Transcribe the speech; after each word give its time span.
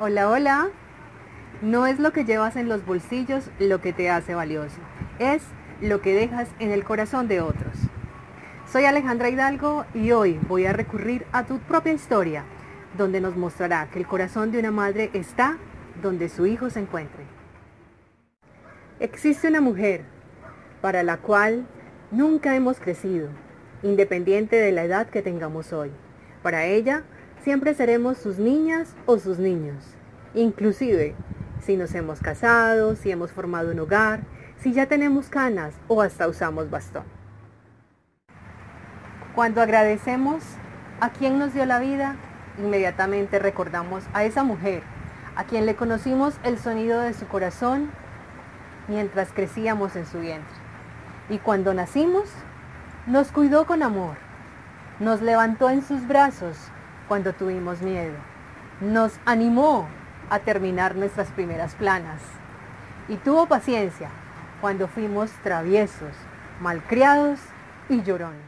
Hola, 0.00 0.28
hola. 0.28 0.70
No 1.62 1.86
es 1.86 2.00
lo 2.00 2.12
que 2.12 2.24
llevas 2.24 2.56
en 2.56 2.68
los 2.68 2.84
bolsillos 2.84 3.48
lo 3.60 3.80
que 3.80 3.92
te 3.92 4.10
hace 4.10 4.34
valioso, 4.34 4.80
es 5.20 5.44
lo 5.80 6.00
que 6.00 6.14
dejas 6.14 6.48
en 6.58 6.72
el 6.72 6.82
corazón 6.82 7.28
de 7.28 7.40
otros. 7.40 7.76
Soy 8.66 8.86
Alejandra 8.86 9.28
Hidalgo 9.28 9.86
y 9.94 10.10
hoy 10.10 10.40
voy 10.48 10.66
a 10.66 10.72
recurrir 10.72 11.24
a 11.30 11.44
tu 11.44 11.60
propia 11.60 11.92
historia, 11.92 12.44
donde 12.98 13.20
nos 13.20 13.36
mostrará 13.36 13.88
que 13.88 14.00
el 14.00 14.06
corazón 14.08 14.50
de 14.50 14.58
una 14.58 14.72
madre 14.72 15.10
está 15.12 15.58
donde 16.02 16.28
su 16.28 16.44
hijo 16.44 16.70
se 16.70 16.80
encuentre. 16.80 17.22
Existe 18.98 19.46
una 19.46 19.60
mujer 19.60 20.02
para 20.80 21.04
la 21.04 21.18
cual 21.18 21.68
nunca 22.10 22.56
hemos 22.56 22.80
crecido, 22.80 23.28
independiente 23.84 24.56
de 24.56 24.72
la 24.72 24.82
edad 24.82 25.06
que 25.06 25.22
tengamos 25.22 25.72
hoy. 25.72 25.92
Para 26.42 26.64
ella, 26.64 27.04
siempre 27.44 27.74
seremos 27.74 28.16
sus 28.16 28.38
niñas 28.38 28.96
o 29.04 29.18
sus 29.18 29.38
niños. 29.38 29.76
Inclusive, 30.32 31.14
si 31.60 31.76
nos 31.76 31.94
hemos 31.94 32.20
casado, 32.20 32.96
si 32.96 33.10
hemos 33.10 33.32
formado 33.32 33.70
un 33.70 33.80
hogar, 33.80 34.20
si 34.56 34.72
ya 34.72 34.86
tenemos 34.86 35.28
canas 35.28 35.74
o 35.86 36.00
hasta 36.00 36.26
usamos 36.26 36.70
bastón. 36.70 37.04
Cuando 39.34 39.60
agradecemos 39.60 40.42
a 41.00 41.10
quien 41.10 41.38
nos 41.38 41.52
dio 41.52 41.66
la 41.66 41.80
vida, 41.80 42.16
inmediatamente 42.56 43.38
recordamos 43.38 44.04
a 44.14 44.24
esa 44.24 44.42
mujer, 44.42 44.82
a 45.36 45.44
quien 45.44 45.66
le 45.66 45.76
conocimos 45.76 46.36
el 46.44 46.58
sonido 46.58 47.02
de 47.02 47.12
su 47.12 47.26
corazón 47.26 47.90
mientras 48.88 49.34
crecíamos 49.34 49.96
en 49.96 50.06
su 50.06 50.18
vientre. 50.18 50.56
Y 51.28 51.36
cuando 51.38 51.74
nacimos, 51.74 52.24
nos 53.06 53.32
cuidó 53.32 53.66
con 53.66 53.82
amor, 53.82 54.16
nos 54.98 55.20
levantó 55.20 55.68
en 55.68 55.82
sus 55.82 56.08
brazos 56.08 56.56
cuando 57.08 57.32
tuvimos 57.32 57.80
miedo. 57.82 58.14
Nos 58.80 59.12
animó 59.24 59.88
a 60.30 60.38
terminar 60.38 60.96
nuestras 60.96 61.28
primeras 61.28 61.74
planas. 61.74 62.20
Y 63.08 63.16
tuvo 63.16 63.46
paciencia 63.46 64.08
cuando 64.60 64.88
fuimos 64.88 65.30
traviesos, 65.42 66.12
malcriados 66.60 67.38
y 67.88 68.02
llorones. 68.02 68.40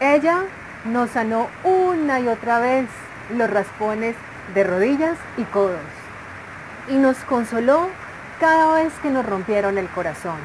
Ella 0.00 0.44
nos 0.84 1.10
sanó 1.10 1.48
una 1.64 2.20
y 2.20 2.28
otra 2.28 2.60
vez 2.60 2.88
los 3.34 3.50
raspones 3.50 4.14
de 4.54 4.64
rodillas 4.64 5.18
y 5.36 5.42
codos. 5.44 5.80
Y 6.88 6.94
nos 6.94 7.16
consoló 7.24 7.88
cada 8.38 8.74
vez 8.74 8.92
que 9.02 9.10
nos 9.10 9.26
rompieron 9.26 9.78
el 9.78 9.88
corazón. 9.88 10.38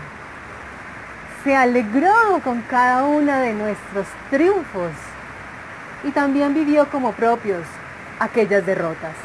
Se 1.43 1.55
alegró 1.55 2.39
con 2.43 2.61
cada 2.61 3.03
uno 3.03 3.33
de 3.37 3.53
nuestros 3.53 4.07
triunfos 4.29 4.91
y 6.03 6.11
también 6.11 6.53
vivió 6.53 6.89
como 6.89 7.11
propios 7.13 7.63
aquellas 8.19 8.65
derrotas. 8.65 9.15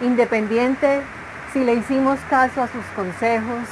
Independiente 0.00 1.02
si 1.52 1.64
le 1.64 1.74
hicimos 1.74 2.18
caso 2.28 2.62
a 2.62 2.68
sus 2.68 2.84
consejos 2.94 3.66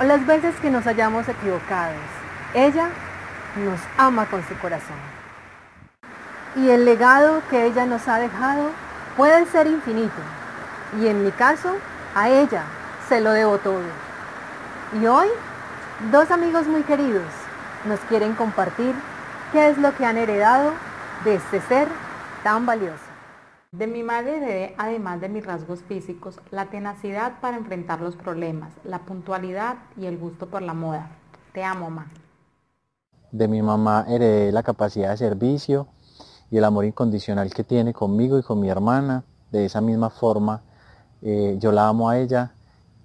o 0.00 0.04
las 0.04 0.24
veces 0.26 0.54
que 0.62 0.70
nos 0.70 0.86
hayamos 0.86 1.28
equivocado, 1.28 1.94
ella 2.54 2.88
nos 3.56 3.80
ama 3.98 4.26
con 4.26 4.46
su 4.46 4.56
corazón. 4.58 4.96
Y 6.56 6.70
el 6.70 6.84
legado 6.84 7.42
que 7.50 7.66
ella 7.66 7.84
nos 7.84 8.06
ha 8.08 8.18
dejado 8.18 8.70
puede 9.16 9.44
ser 9.46 9.66
infinito. 9.66 10.20
Y 11.00 11.08
en 11.08 11.24
mi 11.24 11.32
caso, 11.32 11.76
a 12.14 12.28
ella 12.28 12.62
se 13.08 13.20
lo 13.20 13.32
debo 13.32 13.58
todo. 13.58 13.82
Y 15.00 15.06
hoy, 15.06 15.28
dos 16.10 16.30
amigos 16.30 16.66
muy 16.66 16.82
queridos 16.82 17.26
nos 17.84 18.00
quieren 18.00 18.34
compartir 18.34 18.94
qué 19.52 19.68
es 19.68 19.78
lo 19.78 19.96
que 19.96 20.06
han 20.06 20.16
heredado 20.16 20.74
de 21.24 21.34
este 21.34 21.60
ser 21.60 21.86
tan 22.42 22.64
valioso. 22.64 23.04
De 23.72 23.86
mi 23.86 24.02
madre 24.02 24.38
heredé, 24.38 24.74
además 24.78 25.20
de 25.20 25.28
mis 25.28 25.44
rasgos 25.44 25.80
físicos, 25.82 26.40
la 26.50 26.70
tenacidad 26.70 27.40
para 27.40 27.58
enfrentar 27.58 28.00
los 28.00 28.16
problemas, 28.16 28.72
la 28.84 29.00
puntualidad 29.00 29.76
y 29.96 30.06
el 30.06 30.18
gusto 30.18 30.46
por 30.46 30.62
la 30.62 30.72
moda. 30.72 31.10
Te 31.52 31.62
amo, 31.62 31.90
mamá. 31.90 32.10
De 33.30 33.46
mi 33.48 33.60
mamá 33.60 34.06
heredé 34.08 34.50
la 34.50 34.62
capacidad 34.62 35.10
de 35.10 35.18
servicio 35.18 35.88
y 36.50 36.56
el 36.56 36.64
amor 36.64 36.86
incondicional 36.86 37.52
que 37.52 37.64
tiene 37.64 37.92
conmigo 37.92 38.38
y 38.38 38.42
con 38.42 38.58
mi 38.58 38.70
hermana. 38.70 39.22
De 39.52 39.66
esa 39.66 39.80
misma 39.80 40.10
forma, 40.10 40.62
eh, 41.22 41.56
yo 41.60 41.70
la 41.70 41.86
amo 41.86 42.08
a 42.08 42.18
ella 42.18 42.54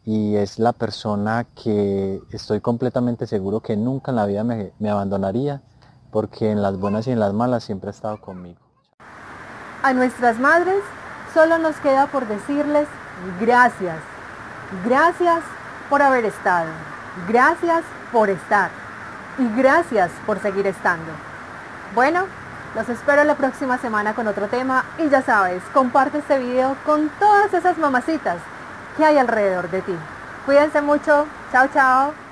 y 0.06 0.36
es 0.36 0.58
la 0.58 0.72
persona 0.72 1.46
que 1.53 2.22
estoy 2.32 2.62
completamente 2.62 3.28
seguro 3.28 3.59
que 3.59 3.76
nunca 3.76 4.12
en 4.12 4.16
la 4.16 4.26
vida 4.26 4.44
me 4.44 4.90
abandonaría 4.90 5.62
porque 6.16 6.50
en 6.50 6.62
las 6.62 6.80
buenas 6.80 7.08
y 7.08 7.12
en 7.12 7.20
las 7.20 7.34
malas 7.34 7.66
siempre 7.66 7.90
ha 7.90 7.92
estado 7.92 8.22
conmigo. 8.22 8.58
A 9.84 9.92
nuestras 9.92 10.40
madres 10.40 10.81
solo 11.34 11.58
nos 11.58 11.76
queda 11.81 12.08
por 12.08 12.26
decirles 12.26 12.88
gracias. 13.42 13.98
Gracias 14.86 15.44
por 15.90 16.02
haber 16.02 16.24
estado. 16.24 16.70
Gracias 17.28 17.84
por 18.14 18.30
estar. 18.30 18.70
Y 19.38 19.62
gracias 19.62 20.09
por 20.26 20.40
seguir 20.40 20.68
estando. 20.68 21.12
Bueno, 21.94 22.28
los 22.76 22.88
espero 22.88 23.26
la 23.26 23.36
próxima 23.36 23.78
semana 23.78 24.16
con 24.16 24.26
otro 24.28 24.47
tema 24.47 24.86
y 24.97 25.09
ya 25.09 25.22
sabes, 25.22 25.62
comparte 25.74 26.20
este 26.20 26.40
video 26.40 26.78
con 26.86 27.09
todas 27.20 27.53
esas 27.53 27.78
mamacitas 27.78 28.38
que 28.96 29.03
hay 29.03 29.18
alrededor 29.18 29.70
de 29.70 29.82
ti. 29.82 29.96
Cuídense 30.46 30.82
mucho. 30.82 31.28
Chao, 31.52 31.68
chao. 31.74 32.25